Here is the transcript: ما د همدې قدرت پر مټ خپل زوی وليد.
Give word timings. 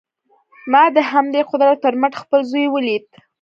ما 0.71 0.83
د 0.95 0.97
همدې 1.11 1.41
قدرت 1.51 1.77
پر 1.83 1.93
مټ 2.01 2.13
خپل 2.21 2.39
زوی 2.51 2.65
وليد. 2.69 3.05